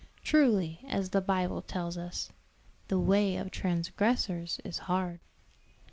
Truly, 0.23 0.83
as 0.87 1.11
the 1.11 1.21
Bible 1.21 1.61
tells 1.61 1.95
us, 1.95 2.31
"the 2.87 2.97
way 2.99 3.35
of 3.37 3.51
transgressors 3.51 4.59
is 4.63 4.79
hard." 4.89 5.19